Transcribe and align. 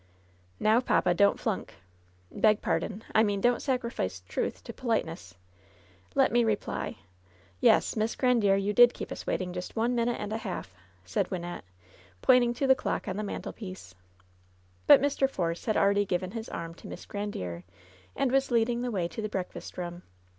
"Now, 0.59 0.79
papa, 0.81 1.13
don't 1.13 1.39
flunk. 1.39 1.75
Beg 2.31 2.63
pardon. 2.63 3.03
I 3.13 3.21
mean, 3.21 3.39
don't 3.39 3.61
sacrifice 3.61 4.21
truth 4.27 4.63
to 4.63 4.73
politeness. 4.73 5.35
Let 6.15 6.31
me 6.31 6.43
reply. 6.43 6.95
Yes, 7.59 7.95
Miss 7.95 8.15
Grandiere, 8.15 8.57
you 8.59 8.73
did 8.73 8.95
keep 8.95 9.11
us 9.11 9.27
waiting 9.27 9.53
just 9.53 9.75
one 9.75 9.93
minute 9.93 10.19
and 10.19 10.33
a 10.33 10.37
half," 10.39 10.73
said 11.05 11.29
Wynnette, 11.29 11.61
pointing 12.23 12.55
to 12.55 12.65
the 12.65 12.73
clock 12.73 13.07
on 13.07 13.15
the 13.15 13.21
mantelpiece. 13.21 13.93
But 14.87 15.03
Mr. 15.03 15.29
Force 15.29 15.65
had 15.65 15.77
already 15.77 16.07
given 16.07 16.31
his 16.31 16.49
arm 16.49 16.73
to 16.81 16.87
Miss 16.87 17.05
Grandiere, 17.05 17.61
and 18.15 18.31
was 18.31 18.49
leading 18.49 18.81
the 18.81 18.89
way 18.89 19.07
to 19.07 19.21
the 19.21 19.29
breakfast 19.29 19.77
room. 19.77 20.01